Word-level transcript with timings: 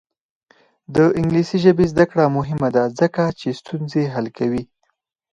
د 0.95 0.97
انګلیسي 1.19 1.57
ژبې 1.65 1.85
زده 1.93 2.05
کړه 2.11 2.25
مهمه 2.37 2.69
ده 2.75 2.83
ځکه 2.99 3.23
چې 3.39 3.57
ستونزې 3.59 4.03
حل 4.13 4.27
کوي. 4.37 4.63